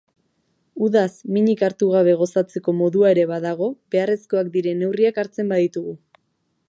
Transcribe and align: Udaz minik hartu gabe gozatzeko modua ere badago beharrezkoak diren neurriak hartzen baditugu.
Udaz 0.85 1.17
minik 1.35 1.61
hartu 1.67 1.89
gabe 1.95 2.15
gozatzeko 2.21 2.75
modua 2.79 3.11
ere 3.17 3.27
badago 3.33 3.67
beharrezkoak 3.97 4.51
diren 4.57 4.83
neurriak 4.85 5.21
hartzen 5.25 5.55
baditugu. 5.55 5.95